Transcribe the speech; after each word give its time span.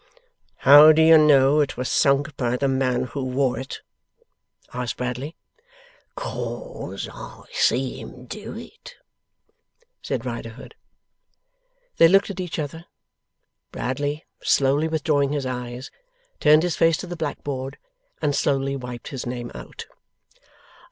'How 0.55 0.91
do 0.91 1.03
you 1.03 1.15
know 1.15 1.59
it 1.59 1.77
was 1.77 1.87
sunk 1.87 2.35
by 2.35 2.57
the 2.57 2.67
man 2.67 3.03
who 3.03 3.23
wore 3.23 3.59
it?' 3.59 3.81
asked 4.73 4.97
Bradley. 4.97 5.35
'Cause 6.15 7.07
I 7.13 7.43
see 7.51 7.99
him 8.01 8.25
do 8.25 8.57
it,' 8.57 8.95
said 10.01 10.25
Riderhood. 10.25 10.73
They 11.97 12.07
looked 12.07 12.31
at 12.31 12.39
each 12.39 12.57
other. 12.57 12.85
Bradley, 13.71 14.25
slowly 14.41 14.87
withdrawing 14.87 15.33
his 15.33 15.45
eyes, 15.45 15.91
turned 16.39 16.63
his 16.63 16.75
face 16.75 16.97
to 16.97 17.05
the 17.05 17.15
black 17.15 17.43
board 17.43 17.77
and 18.23 18.35
slowly 18.35 18.75
wiped 18.75 19.09
his 19.09 19.27
name 19.27 19.51
out. 19.53 19.85